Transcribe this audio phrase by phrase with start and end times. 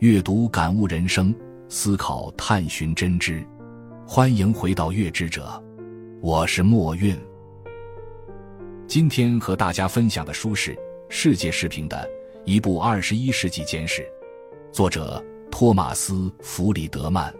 [0.00, 1.34] 阅读感悟人生，
[1.70, 3.42] 思考探寻真知。
[4.06, 5.50] 欢迎回到月之者，
[6.20, 7.18] 我是墨韵。
[8.86, 10.74] 今天和大家分享的书是
[11.08, 12.06] 《世界视频的
[12.44, 14.02] 一部二十一世纪简史》，
[14.70, 17.34] 作者托马斯·弗里德曼。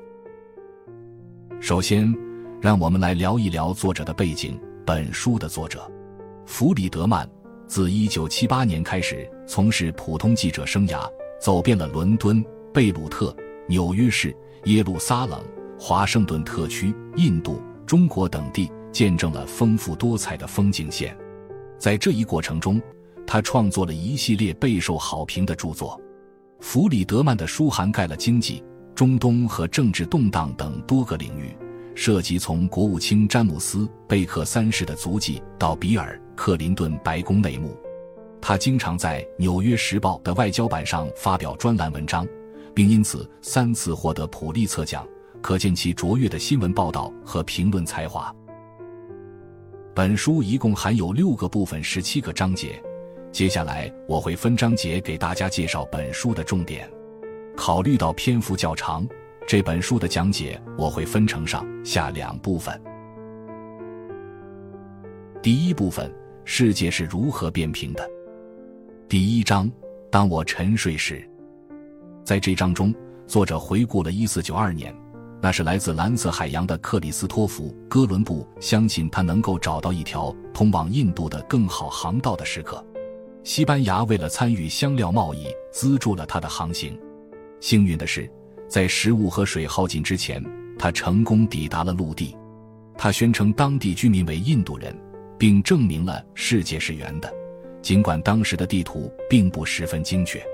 [1.60, 2.10] 首先，
[2.58, 4.58] 让我们来聊一聊作者的背景。
[4.86, 5.90] 本书的作者
[6.46, 7.28] 弗里德曼
[7.66, 11.06] 自一九七八年开始从事普通记者生涯。
[11.40, 13.34] 走遍了伦敦、贝鲁特、
[13.68, 15.40] 纽约市、耶路撒冷、
[15.78, 21.16] 华盛顿特区、印度、中国等地，见证了丰富多彩的风景线。
[21.78, 22.80] 在这一过程中，
[23.26, 26.00] 他创作了一系列备受好评的著作。
[26.60, 28.64] 弗里德曼的书涵盖了经济、
[28.94, 31.54] 中东和政治动荡等多个领域，
[31.94, 33.78] 涉及从国务卿詹姆斯·
[34.08, 37.76] 贝克三世的足迹到比尔·克林顿白宫内幕。
[38.40, 42.26] 他经常在《纽约时报》的外交版上发表专栏文章，
[42.74, 45.06] 并因此三次获得普利策奖，
[45.42, 48.34] 可见其卓越的新闻报道和评论才华。
[49.94, 52.80] 本书一共含有六个部分、十七个章节，
[53.32, 56.88] 接下来我会分章节给大家介绍本书的重点。
[57.56, 59.08] 考虑到篇幅较长，
[59.48, 62.80] 这本书的讲解我会分成上下两部分。
[65.42, 66.14] 第一部分：
[66.44, 68.06] 世界是如何变平的？
[69.08, 69.70] 第一章，
[70.10, 71.24] 当我沉睡时，
[72.24, 72.92] 在这章中，
[73.28, 74.92] 作者回顾了1492年，
[75.40, 82.84] 那是来自蓝色海洋的克里斯托弗·哥伦布相信他能够找到一条通往印度的更好航道的时刻。
[83.44, 86.98] 西班牙为了参与香料贸易，资助了他的航行。
[87.60, 88.28] 幸运的是，
[88.68, 90.44] 在食物和水耗尽之前，
[90.76, 92.36] 他成功抵达了陆地。
[92.98, 94.92] 他宣称当地居民为印度人，
[95.38, 97.32] 并证明了世界是圆的。
[97.86, 100.44] 尽管当时的地图并不十分精确，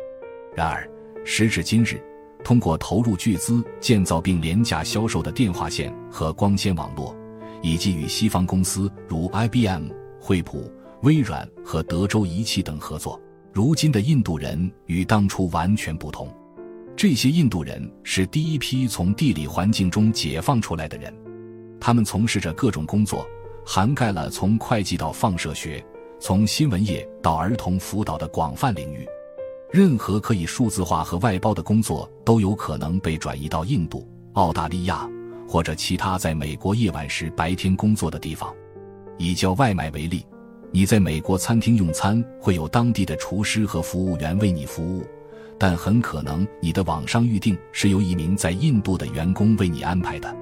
[0.55, 0.87] 然而
[1.25, 1.99] 时至今日，
[2.45, 7.17] 通过投入巨资建造并廉价销售的电话线和光纤网络，
[7.63, 9.85] 以及与西方公司如 IBM、
[10.21, 10.71] 惠普、
[11.05, 13.19] 微软和德州仪器等合作，
[13.51, 16.29] 如今的印度人与当初完全不同。
[16.95, 21.11] 这些印度人是第一批从地理环境中解放出来的人，
[21.81, 23.27] 他们从事着各种工作，
[23.65, 25.83] 涵盖了从会计到放射学。
[26.25, 29.05] 从新闻业到儿童辅导的广泛领域，
[29.73, 35.11] 任何可以数字化和外包的工作都有可能被转移到印度、澳大利亚
[35.49, 38.55] 或者其他在美国夜晚时白天工作的地方。
[39.19, 40.25] 以叫外卖为例，
[40.71, 45.05] 你在美国餐厅用餐会有当地的厨师和服务员为你服务，
[45.59, 50.33] 但很可能你的网上预订是由一名在印度的员工为你安排的。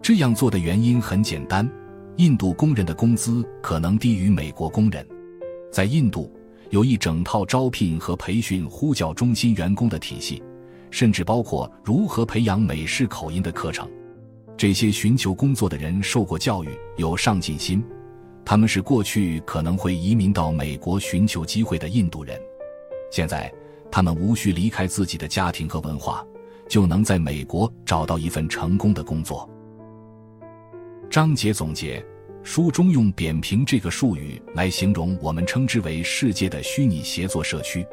[0.00, 1.70] 这样做的原因很简单：
[2.16, 5.06] 印度工人的工资可能低于美国工人。
[5.70, 6.32] 在印度，
[6.70, 10.42] 有一整套招聘和培训呼叫中心员工的体系，
[10.90, 13.88] 甚至包括如何培养美式口音的课程。
[14.56, 17.84] 这些寻求工作的人受过教育，有上进心，
[18.44, 22.40] 他们是过去可能会移民到美国寻求机会的印度人。
[23.10, 23.52] 现在，
[23.90, 26.26] 他们无需离开自己的家庭和文化，
[26.68, 29.48] 就能在美国找到一份成功的工作。
[31.08, 32.04] 章节总结。
[32.42, 37.86] 书中用“扁平”这个术语来形容我们称之为世界的虚拟协作社区，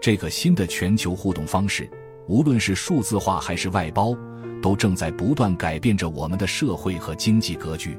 [0.00, 1.88] 这个新的全球互动方式，
[2.26, 4.16] 无论是数字化还是外包，
[4.62, 7.98] 都正在不断改变着我们的社会和经济格局。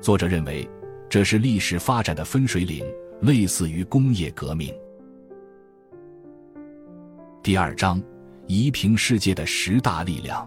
[0.00, 0.68] 作者认为，
[1.08, 2.84] 这是历史发展的分水岭，
[3.22, 4.74] 类似于工业革命。
[7.42, 8.02] 第二章：
[8.46, 10.46] 移平世界的十大力量。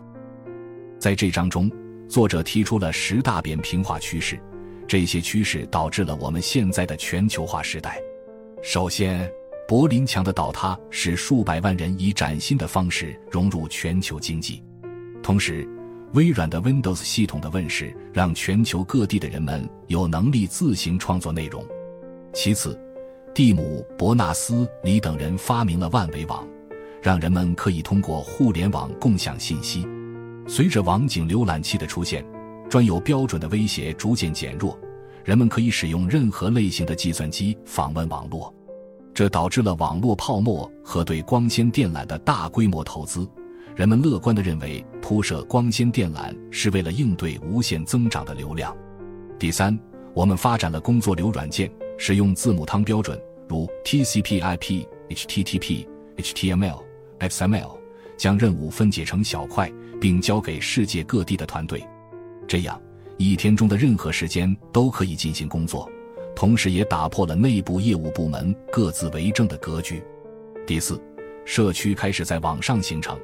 [1.00, 1.70] 在这章中，
[2.08, 4.40] 作者提出了十大扁平化趋势。
[4.88, 8.00] 这些趋势导致了我们现在的全球化时代。
[8.62, 9.30] 首先，
[9.68, 14.62] 柏林墙的倒塌使数百万人以崭新的方式融入全球经济；
[15.22, 15.68] 同时，
[16.14, 21.66] 微软的 Windows 系统的问世让全球各地的人们有能力自行创作内容。
[22.34, 22.80] 其次，
[23.34, 26.48] 蒂姆·伯纳斯·李等人发明了万维网，
[27.02, 29.88] 让人们可以通过互联网共享信息。
[30.48, 32.24] 随着网景浏览器的出现。
[32.74, 34.76] 专有标准的威胁逐渐减弱，
[35.24, 38.52] 人们可以使用任何类型的计算机访问网络，
[39.14, 43.30] 这导致了网络泡沫和对光纤电缆的大规模投资。
[43.76, 48.76] 人们乐观地认为，铺设光纤电缆是为了应对无限增长的流量。
[49.38, 49.80] 第三，
[50.16, 55.86] 我们发展了工作流软件，使用字母汤标准，如 TCP/IP、HTTP、
[56.18, 56.82] HTML、
[57.20, 57.78] XML，
[58.18, 59.72] 将任务分解成小块，
[60.02, 61.86] 并交给世界各地的团队。
[62.48, 62.80] 这样，
[63.18, 65.90] 一天中的任何时间都可以进行工作，
[66.36, 70.04] 同时也打破了内部业务部门各自为政的格局。
[70.66, 71.02] 第四，
[71.46, 73.18] 社区开始在网上形成，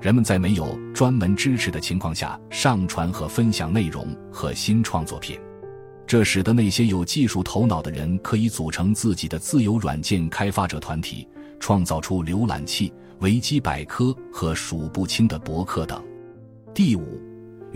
[0.00, 5.38] 人们在没有专门支持的情况下上传和分享内容和新创作品，
[6.06, 11.28] 这使得那些有技术头脑的人可以组成自己的自由软件开发者团体，
[11.58, 16.02] 创造出浏览器、维基百科和数不清的博客等。
[16.72, 17.20] 第五，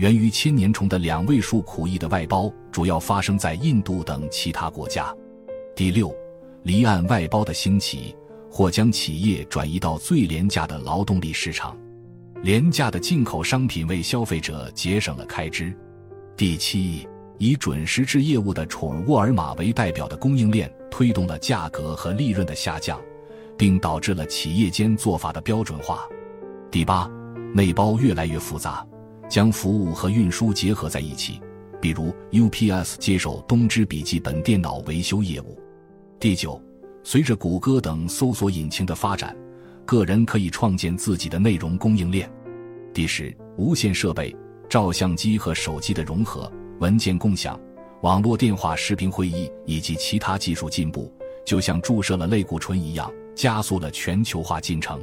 [0.01, 5.15] 源于千年虫的两位数苦役的外包，主要发生在印度等其他国家。
[5.75, 6.11] 第六，
[6.63, 8.15] 离岸外包的兴起，
[8.49, 11.77] 或将企业转移到最廉价的劳动力市场。
[12.41, 15.71] 廉价的进口商品为消费者节省了开支。
[16.35, 17.07] 第七，
[17.37, 22.99] 以准时制业务的宠物沃尔玛为代表的供应链推动了价格和利润的下降，
[23.55, 26.07] 并导致了企业间做法的标准化。
[26.71, 27.07] 第八，
[27.53, 28.83] 内包越来越复杂，
[29.31, 31.39] 将服务和运输结合在一起，
[31.79, 35.57] 比如 UPS 接手东芝笔记本电脑维修业务。
[36.19, 36.61] 第九，
[37.01, 39.33] 随着谷歌等搜索引擎的发展。
[39.85, 42.29] 个人可以创建自己的内容供应链。
[42.93, 44.35] 第十，无线设备、
[44.67, 47.57] 照相机和手机的融合、文件共享、
[48.01, 51.09] 网络电话、视频会议以及其他技术进步，
[51.45, 55.01] 就像注射了类固醇一样，加速了全球化进程。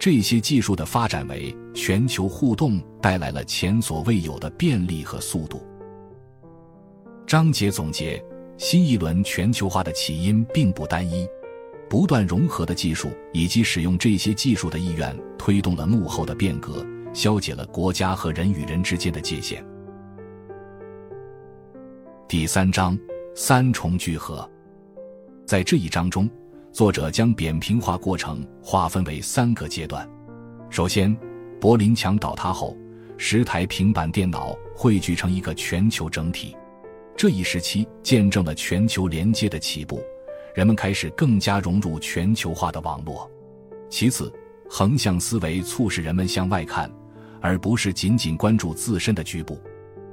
[0.00, 5.62] 这些技术的发展为全球互动带来了前所未有的便利和速度。
[7.26, 8.24] 章节总结：
[8.56, 11.28] 新一轮全球化的起因并不单一。
[11.86, 19.62] 不断融合的技术以及使用这些技术的意愿，推动了幕后的变革，消解了国家和人与人之间的界限。
[22.26, 22.98] 第三章
[23.34, 24.48] 三重聚合，
[25.44, 26.30] 在这一章中，
[26.72, 30.08] 作者将扁平化过程划分为三个阶段。
[30.70, 31.14] 首先，
[31.60, 32.76] 柏林墙倒塌后，
[33.16, 36.56] 十台平板电脑汇聚成一个全球整体，
[37.16, 40.00] 这一时期见证了全球连接的起步。
[40.54, 43.28] 人们开始更加融入全球化的网络。
[43.88, 44.32] 其次，
[44.68, 46.90] 横向思维促使人们向外看，
[47.40, 49.60] 而不是仅仅关注自身的局部。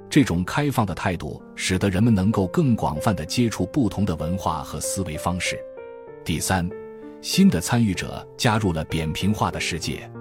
[0.09, 5.59] 这种开放的态度使得人们能够更广泛地接触不同的文化和思维方式。
[6.27, 6.69] 第三，
[7.21, 10.11] 新的参与者加入了扁平化的世界。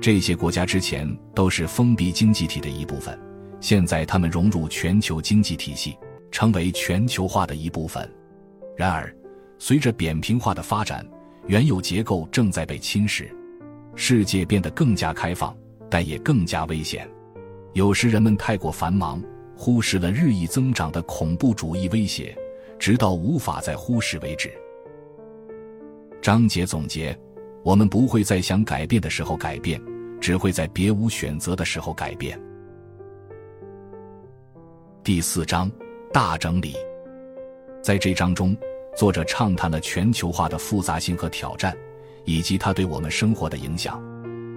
[0.00, 3.18] 这些国家之前都是封闭经济体的一部分，
[3.58, 5.98] 现在他们融入全球经济体系，
[6.30, 8.08] 成为全球化的一部分。
[8.76, 9.12] 然而，
[9.58, 11.04] 随着扁平化的发展，
[11.48, 13.28] 原有结构正在被侵蚀，
[13.96, 15.52] 世界变得更加开放，
[15.90, 17.10] 但也更加危险。
[17.72, 19.20] 有时人们太过繁忙，
[19.56, 22.32] 忽视了日益增长的恐怖主义威胁，
[22.78, 24.52] 直到无法再忽视为止。
[26.20, 27.16] 章节总结：
[27.62, 29.80] 我们不会在想改变的时候改变，
[30.20, 32.38] 只会在别无选择的时候改变。
[35.04, 35.70] 第四章
[36.12, 36.74] 大整理，
[37.82, 38.56] 在这章中。
[38.96, 41.76] 作者畅谈了全球化的复杂性和挑战，
[42.24, 44.02] 以及它对我们生活的影响。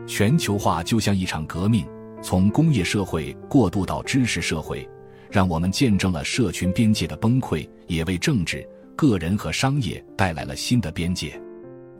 [0.07, 1.85] 全球化就像一场革命，
[2.23, 4.89] 从工业社会过渡到知识社会，
[5.29, 11.39] 让我们见证了社群边界的崩溃，也为政治、个人和商业带来了新的边界。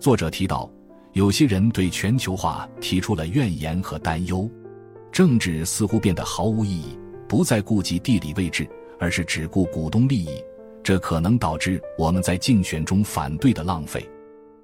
[0.01, 0.68] 作者提到，
[1.13, 4.50] 有些人对全球化提出了怨言和担忧，
[5.12, 8.68] 政治似乎变得毫无意义，不再顾及地理位置，
[9.00, 10.44] 而是只顾股东利益。
[10.81, 14.03] 这可能导致我们在竞选中反对的浪费。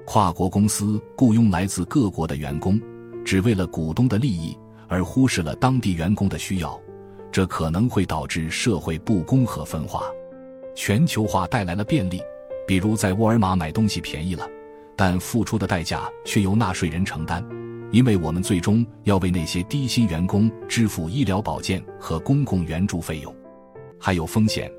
[0.07, 2.81] 跨国公司雇佣来自各国的员工，
[3.23, 6.81] 只为了股东的利益，而忽视了当地员工的需要，
[7.31, 10.01] 这可能会导致社会不公和分化。
[10.73, 12.19] 全球化带来了便利，
[12.67, 14.49] 比如在沃尔玛买东西便宜了，
[14.97, 17.41] 但付出的代价却由纳税人承担，
[17.91, 23.33] 因为我们最终要为那些低薪员工支付医疗保健和公共援助费用。
[23.99, 24.69] 还有风险。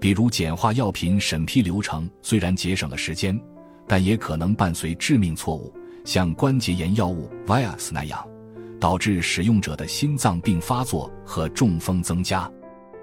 [0.00, 3.36] 比如简化药品审批流程，虽然节省了时间，
[3.84, 8.24] 但也可能伴随致命错误，像关节炎药物 v i a s 那样，
[8.78, 12.48] 导致使用者的心脏病发作和中风增加。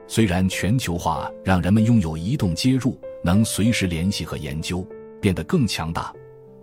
[0.08, 4.88] 虽然全球化让人们拥有移动接入，能随时联系和研究，
[5.20, 6.14] 变得更强大，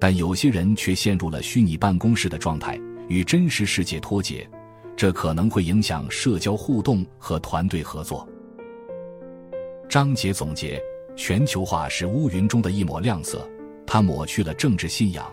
[0.02, 4.44] 但有些人却陷入了虚拟办公室的状态，与真实世界脱节，
[4.96, 8.28] 这可能会影响社交互动和团队合作。
[9.88, 10.82] 章节总结：
[11.14, 13.48] 全球化是乌云中的一抹亮色，
[13.86, 15.24] 它抹去了政治信仰，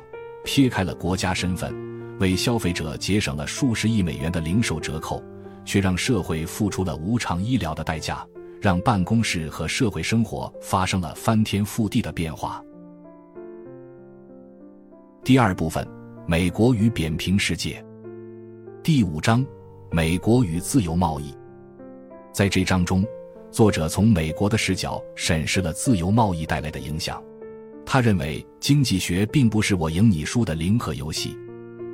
[0.44, 1.74] 撇开了国家身份，
[2.20, 5.24] 为消费者节省了数十亿美元的零售折扣，
[5.66, 8.24] 却让社会付出了无偿医疗的代价，
[8.62, 12.64] 让办公室和社会生活发生了翻天覆地的变化。
[15.30, 15.88] 第二部分：
[16.26, 17.86] 美国与扁平世界。
[18.82, 19.46] 第五章：
[19.92, 21.32] 美国与自由贸易。
[22.34, 23.06] 在这章中。
[23.52, 27.24] 作者从美国的视角审视了自由贸易带来的影响。
[27.86, 31.38] 他认为，经济学并不是我赢你输的零和游戏。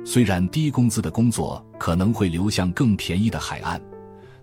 [0.02, 3.78] 虽然低工资的工作可能会流向更便宜的海岸，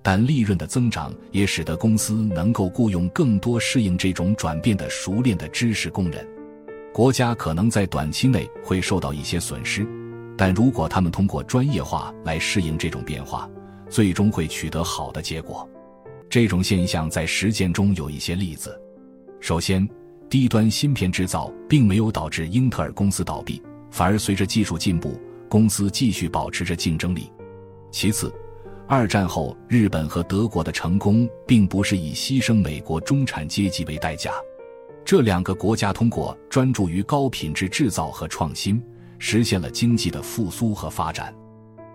[0.04, 6.24] 但利润的增长也使得公司能够雇佣更多适应这种转变的熟练的知识工人。
[6.94, 9.84] 国家可能在短期内会受到一些损失，
[10.38, 13.50] 但如果他们通过专业化来适应这种变化，
[13.90, 15.68] 最终会取得好的结果。
[16.30, 18.80] 这种现象在实践中有一些例子。
[19.40, 19.90] 首先，
[20.30, 23.60] 低端芯片制造并没有导致英特尔公司倒闭，
[23.90, 25.20] 反而随着技术进步。
[25.50, 27.32] 公司继续保持着竞争力。
[27.92, 28.34] 其次，
[28.88, 34.32] 二战后日本和德国的成功并不是以牺牲美国中产阶级为代价。
[35.06, 38.82] 这两个国家通过专注于高品质制造和创新，
[39.20, 41.34] 实现了经济的复苏和发展。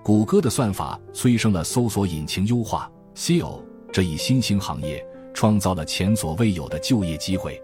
[0.03, 3.61] 谷歌的算法催生了搜索引擎优化 （SEO）
[3.93, 7.61] 这一新兴行业，创造了前所未有的就业机会。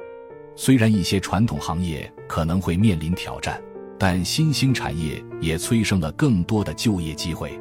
[0.57, 3.61] 虽然一些传统行业可能会面临挑战。
[3.97, 7.59] 但新兴产业也催生了更多的就业机会。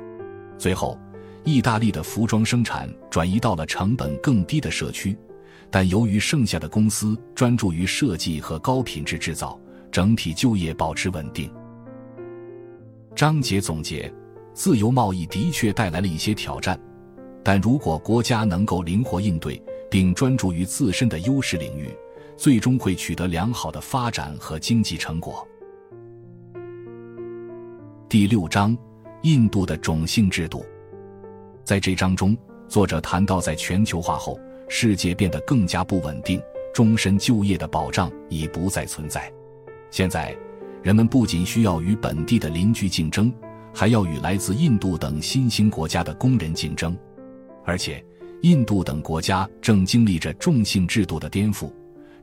[0.58, 0.98] 最后，
[1.44, 5.16] 意大利的服装生产转移到了成本更低的社区，
[5.76, 9.60] 但由于剩下的公司专注于设计和高品质制造，
[9.92, 11.52] 整体就业保持稳定。
[13.16, 14.14] 章节总结：
[14.54, 16.80] 自由贸易的确带来了一些挑战，
[17.44, 21.90] 但如果国家能够灵活应对，并专注于自身的优势领域，
[22.38, 25.44] 最终会取得良好的发展和经济成果。
[28.08, 28.78] 第六章，
[29.24, 30.64] 印度的种姓制度。
[31.64, 32.38] 在这章中，
[32.68, 36.42] 作者谈到，在全球化后，世界变得更加不稳定，
[36.74, 39.32] 终身就业的保障已不再存在。
[39.92, 40.36] 现在，
[40.82, 43.32] 人们不仅需要与本地的邻居竞争，
[43.74, 46.98] 还要与来自印度等新兴国家的工人竞争。
[47.64, 48.04] 而且，
[48.42, 51.72] 印度等国家正经历着重性制度的颠覆，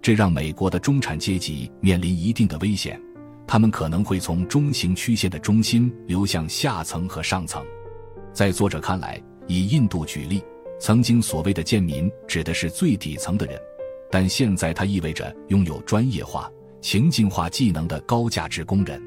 [0.02, 3.00] 这让美国的中产阶级面临一定的危险。
[3.46, 7.64] 他们可能会从中型曲线的中心流向下层和上层。
[8.32, 10.42] 在作者看来，以印度举例，
[10.80, 13.60] 曾经所谓的贱民指的是最底层的人，
[14.10, 19.00] 但现在它意味着拥有专业化、情境化技能的高价值工人。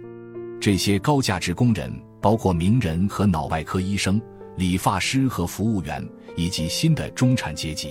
[0.61, 4.21] 这些高价值工人包括名人和脑外科医生、
[4.55, 7.89] 理发师和服务员，以及新的中产阶级。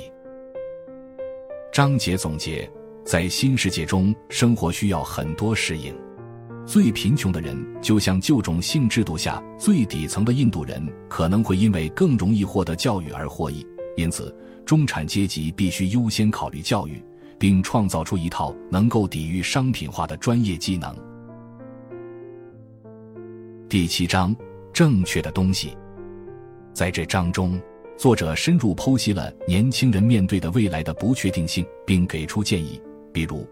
[1.73, 2.71] 章节总结：
[3.05, 5.93] 在新世界中生活需要很多适应。
[6.65, 13.67] 最贫穷的人，就像旧种姓制度下最底层的印度人，可能会因为更容易获得教育而获益。
[13.97, 14.35] 因此，
[14.65, 17.03] 中产阶级必须优先考虑教育，
[17.39, 20.97] 并创造出一套能够抵御商品化的专业技能。
[23.69, 24.35] 第七章：
[24.73, 25.77] 正确的东西。
[26.73, 27.61] 在这章中，
[27.99, 32.81] 作者深入剖析了年轻人面对的未来的不确定性，并给出建议，
[33.13, 33.47] 比如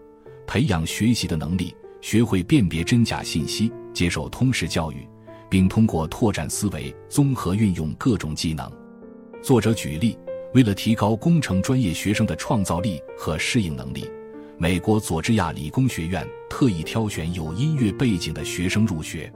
[0.47, 1.75] 培养学习的能力。
[2.01, 5.07] 学会辨别真假信息，接受通识教育，
[5.47, 8.67] 并通过拓展思维，综合运用各种技能。
[9.39, 10.17] 作者举例，
[10.53, 14.09] 为了提高工程专业学生的创造力和适应能力，
[14.57, 19.31] 美国佐治亚理工学院特意挑选有音乐背景的学生入学。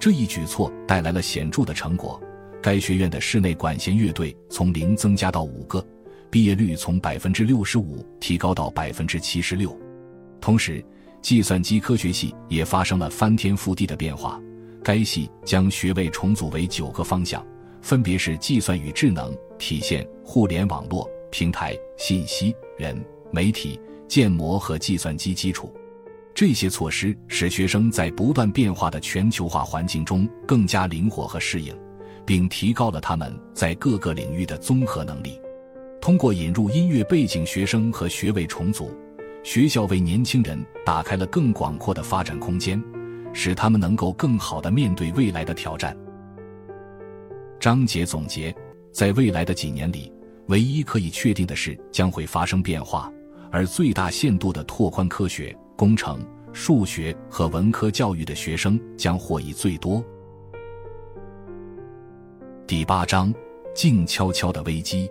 [0.00, 2.20] 这一举措带来了显著的成果，
[2.60, 5.84] 该学院的室内管弦乐队从零增加到五个，
[6.28, 9.76] 毕业率从百分之六十五提高到百分之七十六。
[10.40, 10.84] 同时，
[11.22, 14.40] 计算机科学系也发生了翻天覆地的变化。
[14.82, 17.44] 该系将学位重组为九个方向，
[17.80, 25.72] 分别是计算与智能、体现、互联网络、平台、信息、人、媒体、建模和计算机基础。
[26.34, 31.74] 这些措施使学生在不断变化的全球化环境中更加灵活和适应，
[32.26, 35.40] 并提高了他们在各个领域的综合能力。
[35.98, 38.90] 通过引入音乐背景学生和学位重组。
[39.42, 42.78] 学校为年轻人打开了更广阔的发展空间，
[43.32, 45.96] 使他们能够更好地面对未来的挑战。
[47.58, 48.54] 章节总结：
[48.92, 50.12] 在未来的几年里，
[50.48, 53.12] 唯一可以确定的是将会发生变化，
[53.50, 56.20] 而最大限度的拓宽科学、工程、
[56.52, 60.04] 数学和文科教育的学生将获益最多。
[62.66, 63.32] 第八章：
[63.74, 65.10] 静悄悄的危机。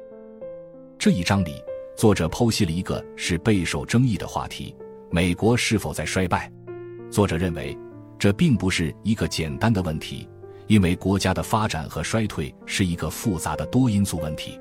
[0.99, 1.53] 这一章里。
[1.95, 4.75] 作者剖析了一个是备受争议的话题：
[5.09, 6.51] 美国是否在衰败？
[7.09, 7.75] 作者认为，
[8.19, 10.29] 这并不是一个简单的问题，
[10.67, 14.59] 因为国家的发展和衰退是一个复杂的多因素问题。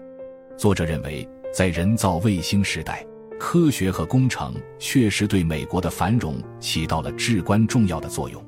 [0.56, 3.06] 作者认为，在人造卫星时代，
[3.38, 8.42] 科学和工程确实对美国的繁荣起到了至关重要的作用。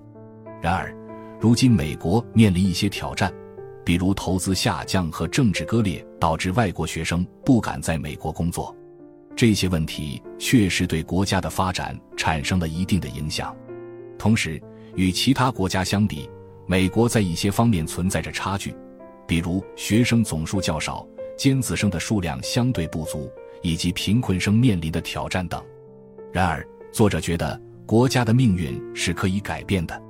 [0.63, 0.95] 然而，
[1.39, 3.33] 如今美国面临一些挑战。
[3.85, 8.77] 比如投资下降和政治割裂导致外国学生不敢在美国工作，
[9.35, 13.57] 这些问题确实对国家的发展产生了一定的影响。
[14.19, 14.61] 同时，
[14.95, 16.29] 与其他国家相比，
[16.67, 18.75] 美国在一些方面存在着差距，
[19.27, 21.07] 比如学生总数较少、
[21.39, 23.31] 尖子生的数量相对不足，
[23.63, 25.65] 以及贫困生面临的挑战等。
[26.33, 30.03] 然而，作者觉得国家的命运是可以改变的。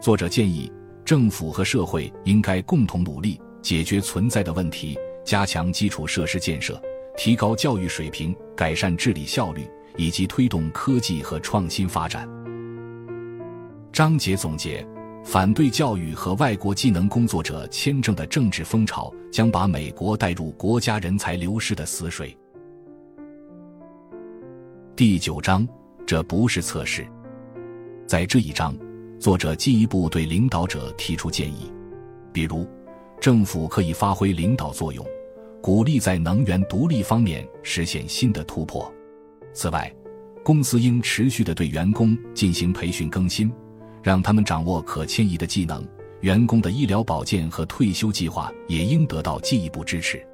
[0.00, 0.72] 作者建议
[1.04, 6.80] 政府和社会应该共同努力，解决存在的问题，加强基础设施建设，
[7.16, 12.28] 提高教育水平，改善治理效率，以及推动科技和创新发展。
[13.92, 14.86] 章节总结：
[15.24, 22.36] 反对教育和外国技能工作者签证的政治风潮，将把美国带入国家人才流失的死水。
[24.96, 25.68] 第九章，
[26.06, 27.06] 这不是测试。
[28.06, 28.74] 在这一章，
[29.20, 31.70] 作者进一步对领导者提出建议，
[32.32, 32.66] 比如，
[33.20, 35.06] 政府可以发挥领导作用，
[35.60, 38.90] 鼓励在能源独立方面实现新的突破。
[39.52, 39.92] 此外，
[40.42, 43.52] 公司应持续的对员工进行培训更新。
[44.02, 45.86] 让他们掌握可迁移的技能，
[46.20, 50.24] 员工的医疗保健和退休计划也应得到进一步支持。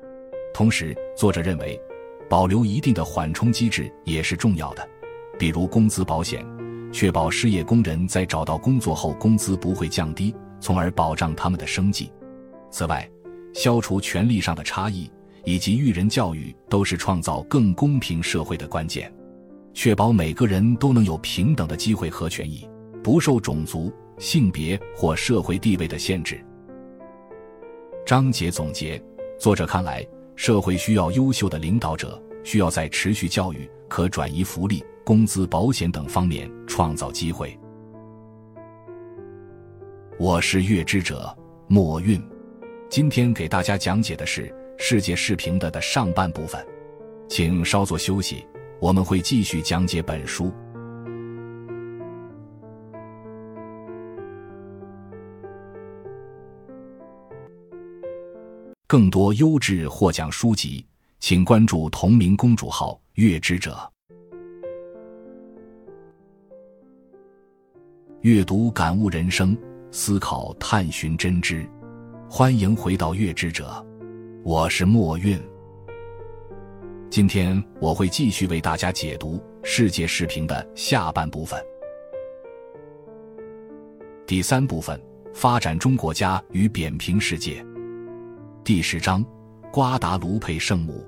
[0.52, 1.80] 同时，作者认为，
[2.28, 4.88] 保留一定的缓冲机制也是重要的，
[5.38, 6.44] 比如工资保险，
[6.92, 12.12] 确保失业工人在找到工作后工资不会降低，从而保障他们的生计。
[12.70, 13.08] 此外，
[13.52, 15.10] 消除权力上的差异
[15.44, 19.12] 以及育人教育都是创造更公平社会的关键，
[19.74, 22.66] 确保每个人都能有平等的机会和权益。
[23.04, 26.42] 不受种族、性别或社会地位的限制。
[28.06, 29.00] 章节总结：
[29.38, 30.02] 作者看来，
[30.36, 37.54] 社会需要优秀的领导者，需要在持续教育、可转移福利、工资保险等方面创造机会。
[40.18, 41.36] 我是月之者
[41.68, 42.18] 墨韵，
[42.88, 44.46] 今天给大家讲解的是
[44.78, 46.66] 《世界视频的》的上半部分，
[47.28, 48.46] 请稍作休息，
[48.80, 50.50] 我们会继续讲解本书。
[58.94, 60.86] 更多优质获奖书籍，
[61.18, 63.76] 请关注同名公主号“月之者”。
[68.22, 69.58] 阅读感悟人生，
[69.90, 71.68] 思考探寻真知。
[72.30, 73.84] 欢迎回到“月之者”，
[74.44, 75.42] 我是墨韵。
[77.10, 81.60] 今天我会继续为大家解读《世界视频》的下半部分。
[84.24, 85.02] 第三部分：
[85.34, 87.66] 发展中国家与扁平世界。
[88.64, 89.22] 第十章，
[89.70, 91.06] 瓜达卢佩圣母。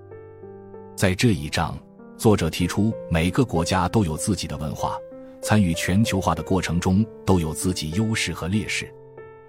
[0.94, 1.74] 在这一章，
[2.18, 4.98] 作者提出每个国家都有自己的文化，
[5.40, 8.92] 参与全球化的过程中都有自己优势和劣势。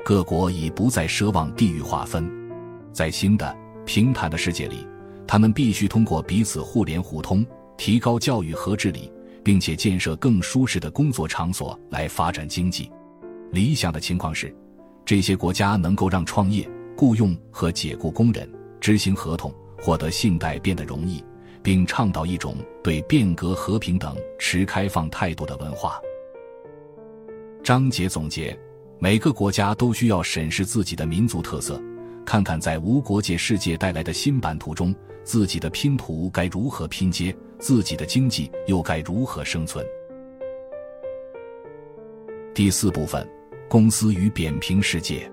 [0.06, 2.32] 各国已不再奢望地域划分，
[2.94, 3.54] 在新的
[3.86, 4.88] 平坦的世界里，
[5.28, 9.12] 他们必须通过彼此互联互通，提高教育和治理，
[9.44, 12.90] 并且建设更舒适的工作场所来发展经济。
[13.52, 14.56] 理想的情况是，
[15.04, 16.66] 这些国家能够让创业。
[16.98, 21.24] 雇佣和解雇工人、执行合同、获得信贷变得容易，
[21.62, 26.02] 并倡导一种对变革、和平等持开放态度的文化。
[27.64, 28.58] 章节总结：
[28.98, 31.80] 每个国家都需要审视自己的民族特色，
[32.26, 39.86] 看看在无国界世界带来的新版图中，自己的拼图该如何拼接，自己的经济又该如何生存。
[42.56, 43.30] 第四部分：
[43.70, 45.32] 公司与扁平世界。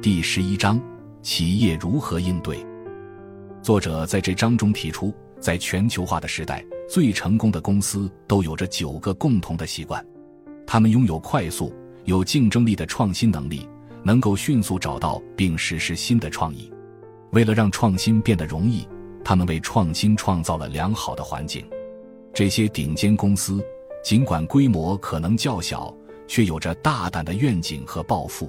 [0.00, 0.80] 第十一章：
[1.22, 2.64] 企业如何应对？
[3.60, 10.04] 作者在这章中提出，在全球化的时代，最成功的公司都有着九个共同的习惯：
[10.64, 13.68] 他们拥有快速、有竞争力的创新能力，
[14.04, 16.72] 能够迅速找到并实施新的创意。
[17.32, 18.86] 为了让创新变得容易，
[19.24, 21.68] 他们为创新创造了良好的环境。
[22.32, 23.60] 这些顶尖公司
[24.04, 25.92] 尽管规模可能较小，
[26.28, 28.48] 却有着大胆的愿景和抱负。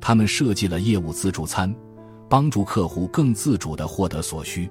[0.00, 1.74] 他们设计了业务自助餐，
[2.28, 4.70] 帮助客户更自主地获得所需，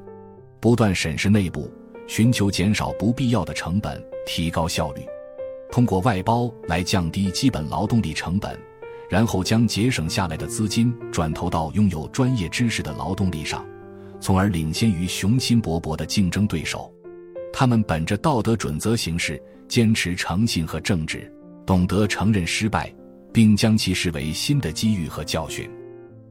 [0.59, 1.69] 不断审视内部，
[2.07, 5.01] 寻求减少不必要的成本，提高效率，
[5.71, 8.57] 通过外包来降低基本劳动力成本，
[9.09, 13.65] 然后将节省下来的资金转投到拥有专业知识的劳动力上，
[14.19, 16.91] 从而领先于雄心勃勃的竞争对手。
[17.51, 21.31] 他们本着道德准则行事，坚持诚信和正直，
[21.65, 22.93] 懂得承认失败。
[23.35, 25.69] 并将其视为新的机遇和教训，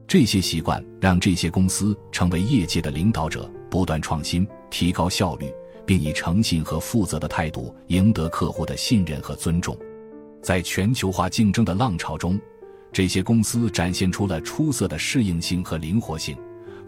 [0.07, 5.53] 这些习惯让这些公司成为业界的领导者，不断创新，提高效率，
[5.85, 9.77] 并以诚信和负责的态度赢得客户的信任和尊重。
[10.41, 12.41] 在全球化竞争的浪潮中，
[12.91, 16.35] 这些公司展现出了出色的适应性和灵活性，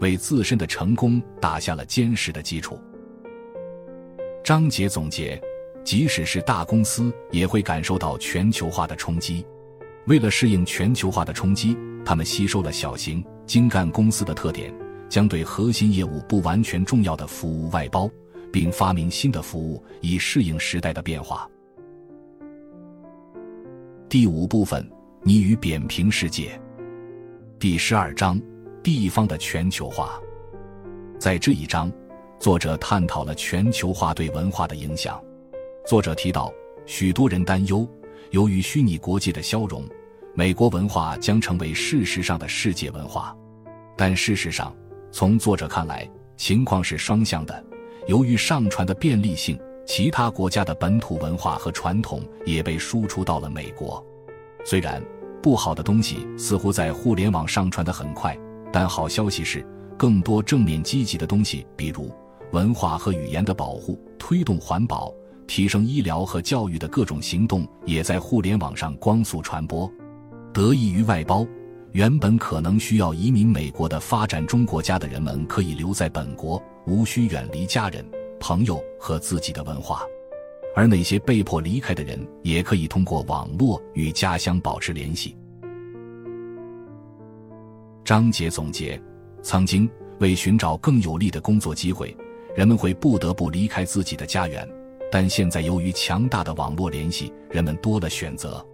[0.00, 2.76] 为自身的成功打下了坚实的基础。
[4.42, 5.40] 章节总结：
[5.84, 9.46] 即使是大公司，也会感受到全球化的冲击。
[10.08, 14.74] 为了适应全球化的冲击，他们吸收了小型精干公司的特点，
[15.06, 18.08] 将对核心业务不完全重要的服务外包，
[18.50, 21.46] 并发明新的服务以适应时代的变化。
[24.08, 24.90] 第五部分：
[25.22, 26.58] 你与扁平世界。
[27.58, 28.40] 第十二章：
[28.82, 30.18] 地方的全球化。
[31.18, 31.92] 在这一章，
[32.38, 35.22] 作者探讨了全球化对文化的影响。
[35.86, 36.50] 作者提到，
[36.86, 37.86] 许多人担忧，
[38.30, 39.86] 由于虚拟国际的消融。
[40.38, 43.36] 美国文化将成为事实上的世界文化，
[43.96, 44.72] 但事实上，
[45.10, 47.64] 从作者看来，情况是双向的。
[48.06, 54.00] 由于上传的便利性，其他国家的本土文化和传统也被输出到了美国。
[54.64, 55.02] 虽然
[55.42, 58.38] 不好的东西似乎在互联网上传的很快，
[58.72, 62.14] 但好消息是，更多正面积极的东西，比如
[62.52, 65.12] 文化和语言的保护、推动环保、
[65.48, 69.92] 提升医疗和教育的各种行动，也在互联网上光速传播。
[70.58, 71.46] 得益于外包，
[71.92, 78.04] 原本可能需要移民美国的发展中国家的人们可以留在本国，无需远离家人、
[78.40, 80.00] 朋友和自己的文化；
[80.74, 85.36] 而那些被迫离开的人，也可以通过网络与家乡保持联系。
[88.04, 89.00] 章节总结：
[89.42, 92.12] 曾经为寻找更有利的工作机会，
[92.56, 94.68] 人们会不得不离开自己的家园，
[95.08, 98.66] 但现在由于强大的网络联系，人们多了选择。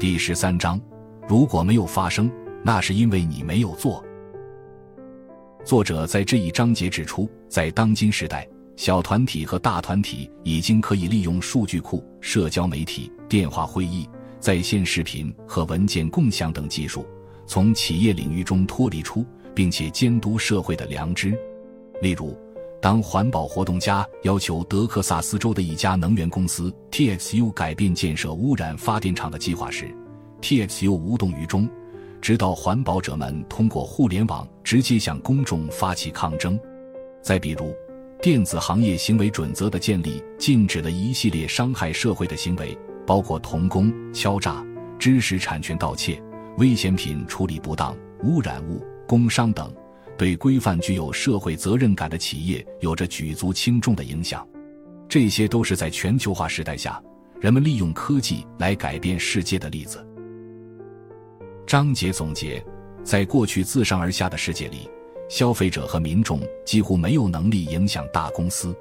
[0.00, 0.80] 第十三章，
[1.28, 2.32] 如果没有发生，
[2.64, 4.02] 那是因为你没有做。
[5.62, 14.08] 作者在这一章节指出，在当今时代，小团体和大团体已经可以利用数据库、社交媒体、电话会议、
[14.38, 17.06] 在线视频和文件共享等技术，
[17.46, 19.22] 从企业领域中脱离出，
[19.54, 21.38] 并且监督社会的良知。
[22.00, 22.34] 例如，
[22.80, 29.94] 当环保活动家要求德克萨斯州的一家能源公司 TXU 改变建设污染发电厂的计划时
[30.40, 31.68] ，TXU 无动于衷，
[32.22, 36.58] 直到环保者们通过互联网直接向公众发起抗争。
[37.20, 37.74] 再比如，
[38.22, 44.64] 电子行业行为准则的建立禁止了一系列伤害社会的行为，包括童工、敲诈、
[44.98, 46.18] 知识产权盗窃、
[46.56, 49.70] 危险品处理不当、污染物、工伤等。
[50.20, 54.46] 对规范具有社会责任感的企业有着举足轻重的影响，
[55.08, 57.02] 这些都是在全球化时代下，
[57.40, 60.06] 人们利用科技来改变世界的例子。
[61.66, 62.62] 章节总结：
[63.02, 64.90] 在过去自上而下的世界里，
[65.30, 68.74] 消费者和民众几乎没有能力影响大公司；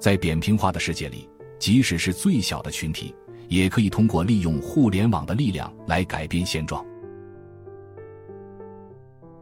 [0.00, 1.28] 在扁平化的世界里，
[1.60, 3.14] 即使是最小的群体，
[3.46, 6.84] 也可以通过利用互联网的力量来改变现状。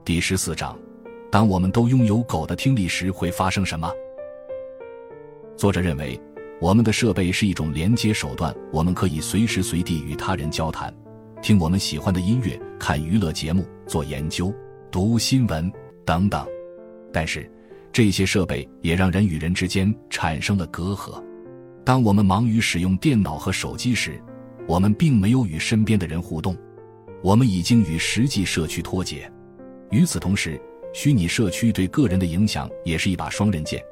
[0.05, 0.79] 第十四章。
[1.31, 3.89] 当我们都拥有狗的听力时，会发生什么？
[5.57, 6.21] 作者认为，
[6.61, 10.93] 我们的设备是一种连接手段，我们可以随时随地与他人交谈，
[11.41, 14.53] 听我们喜欢的音乐，看娱乐节目，做研究，
[14.91, 15.71] 读新闻
[16.05, 16.45] 等等。
[17.13, 17.49] 但是，
[17.93, 21.23] 这些设备也让人与人之间产生了隔阂。
[21.85, 24.21] 当我们忙于使用电脑和手机时，
[24.67, 26.57] 我们并没有与身边的人互动，
[27.23, 29.31] 我们已经与实际社区脱节。
[29.91, 30.61] 与此同时，
[30.93, 33.83] 虚拟社区对个人的影响也是一把双刃剑，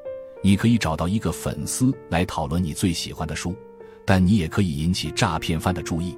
[0.43, 3.55] 你可以找到一个粉丝来讨论你最喜欢的书，
[4.05, 6.17] 但你也可以引起诈骗犯的注意。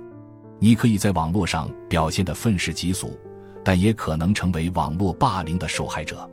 [0.59, 3.17] 你可以在网络上表现得愤世嫉俗，
[3.63, 6.29] 但也可能成为网络霸凌的受害者。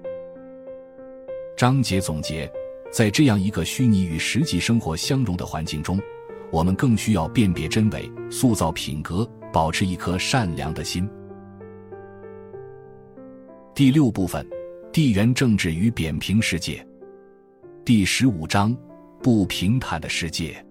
[1.57, 2.51] 章节总结：
[2.91, 6.01] 在这样一个虚拟与实际生活相融的环境中，
[6.51, 11.09] 我们更需要辨别真伪，塑造品格，保持一颗善良的心。
[13.79, 14.45] 第六部分，
[14.93, 16.85] 地缘政治与扁平世界。
[17.85, 18.77] 第十五章，
[19.23, 20.67] 不平坦的世界。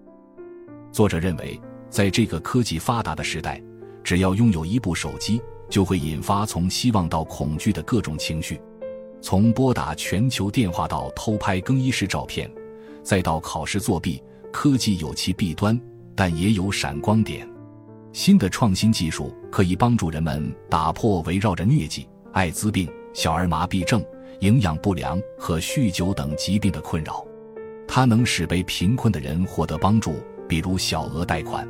[0.92, 3.62] 作者认为，在这个科技发达的时代，
[4.04, 5.40] 只要拥有一部手机，
[5.70, 8.60] 就会引发从希望到恐惧的各种情绪。
[9.22, 12.50] 从拨打全球电话到偷拍更衣室照片，
[13.02, 15.80] 再到考试作弊，科技有其弊端，
[16.14, 17.48] 但也有闪光点。
[18.12, 22.86] 新的创新技术可以帮助人们打破围绕着疟疾、艾滋病。
[23.18, 24.00] 小儿麻痹症、
[24.42, 27.26] 营养不良和酗酒等疾病的困扰，
[27.88, 31.66] 它能使被贫困的人获得帮助，比如小额贷款；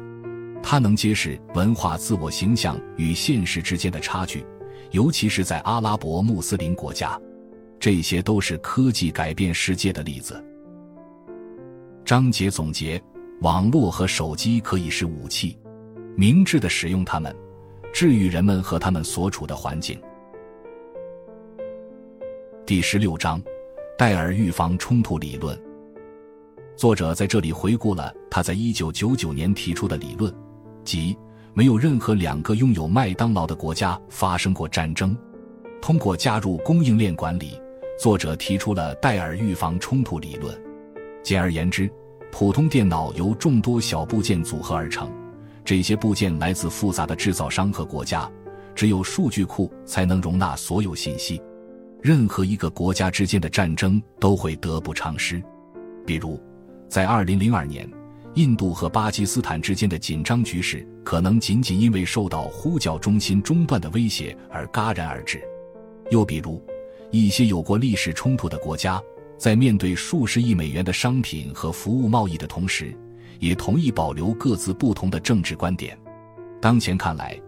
[0.62, 4.44] 它能揭示文化自我形象与现实之间的差距，
[4.90, 7.18] 尤其是在阿拉伯穆斯林国家。
[7.80, 10.44] 这些都是科技改变世界的例子。
[12.04, 13.02] 章节总结：
[13.40, 15.56] 网络和手机可以是武器，
[16.14, 17.34] 明智的使用它们，
[17.90, 19.98] 治愈人们和他们所处的环境。
[22.68, 23.40] 第十六章，
[23.96, 25.58] 戴尔预防冲突理论。
[26.76, 30.30] 作者在这里回顾了他在一九九九年提出的理论，
[30.84, 31.16] 即
[31.54, 35.16] 没有任何两个拥有麦当劳的国家发生过战争。
[35.80, 37.58] 通过加入供应链管理，
[37.98, 40.54] 作者提出了戴尔预防冲突理论。
[41.22, 41.90] 简而言之，
[42.30, 45.10] 普通电脑由众多小部件组合而成，
[45.64, 48.30] 这些部件来自复杂的制造商和国家，
[48.74, 51.40] 只有数据库才能容纳所有信息。
[52.02, 55.42] 任何一个国家之间的战争都会得不偿失。
[56.06, 56.40] 比如，
[56.88, 57.90] 在2002年，
[58.34, 65.42] 印度和巴基斯坦之间的紧张局势可能仅仅因为受到呼叫中心中断的威胁而戛然而止。
[66.10, 66.62] 又比如，
[67.10, 69.02] 一些有过历史冲突的国家，
[69.36, 72.96] 在面对数十亿美元的商品和服务贸易的同时，
[73.40, 75.98] 也同意保留各自不同的政治观点。
[76.60, 77.38] 当前看来，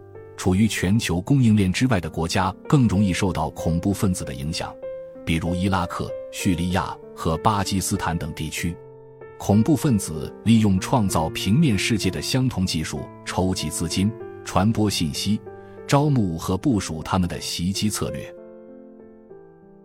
[0.41, 4.75] 处于全球供应链之外的国家更容易受到恐怖分子的影响，
[5.23, 8.75] 比如伊拉克、叙利亚和巴基斯坦等地区。
[9.37, 14.11] 恐怖分子利用创造平面世界的相同技术，筹集资金、
[14.43, 15.39] 传播信息、
[15.85, 18.33] 招募和部署他们的袭击策略。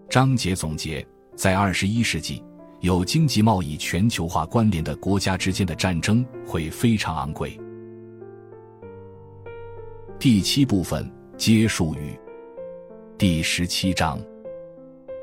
[0.08, 2.42] 章节总结：在二十一世纪，
[2.80, 7.60] 有经济贸易全球化关联的国家之间的战争会非常昂贵。
[10.18, 12.18] 第七部分结束语。
[13.18, 14.18] 第十七章，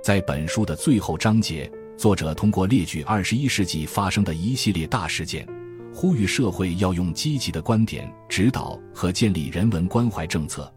[0.04, 5.48] 在本书的最后章节，作者通过列举二十一世纪发生的一系列大事件，
[5.92, 10.72] 呼吁社会要用积极的观点指导和建立人文关怀政策。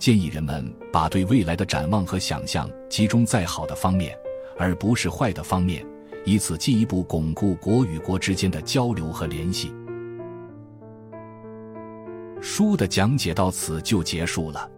[0.00, 4.16] 建议人们把对未来的展望和想象集中在好的方面，
[4.58, 5.86] 而不是坏的方面，
[6.24, 9.72] 以此进一步巩固国与国之间的交流和联系。
[12.40, 14.68] 书的讲解到此就结束了。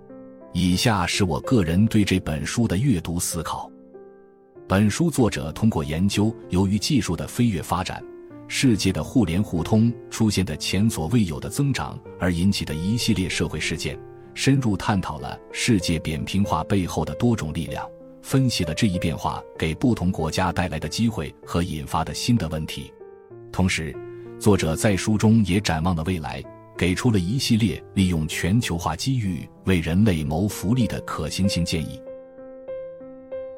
[0.53, 3.71] 以下是我个人对这本书的阅读思考。
[4.69, 8.03] 本书作者通过研究由于技术的飞跃发展，
[8.49, 13.99] 世界的互联互通出现的前所未有的增长而引起的一系列社会事件。
[14.35, 17.87] 深入探讨了世界扁平化背后的多种力量，
[18.23, 22.91] 分析了这一变化给不同国家带来的机会和引发的新的问题。
[23.53, 23.95] 同时，
[24.39, 26.43] 作者在书中也展望了未来，
[26.77, 32.01] 给出了一系列利用全球化机遇为人类谋福利的可行性建议。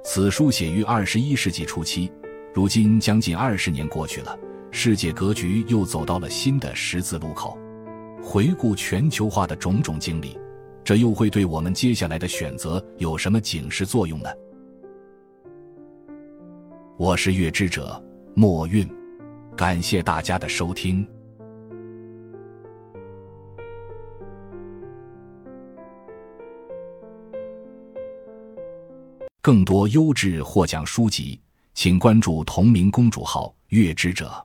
[0.04, 2.12] 此书写于二十一世纪初期，
[2.52, 4.38] 如今将近二十年过去了，
[4.70, 7.58] 世界格局又走到了新的十字路口。
[8.22, 10.38] 回顾全球化的种种经历。
[10.82, 14.28] 这又会对我们接下来的选择有什么警示作用呢？
[16.98, 18.02] 我是月之者
[18.34, 18.86] 墨韵，
[19.56, 21.06] 感谢大家的收听。
[29.44, 31.38] 更多优质获奖书籍，
[31.74, 34.42] 请关注同名公主号“月之者”。